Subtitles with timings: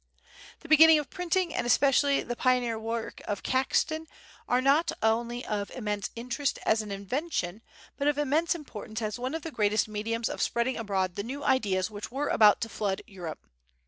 [0.61, 4.07] The beginnings of printing, and especially the pioneer work of Caxton,
[4.47, 7.61] are not only of immense interest as an invention,
[7.97, 11.43] but of immense importance as one of the great mediums of spreading abroad the new
[11.43, 13.45] ideas which were about to flood Europe.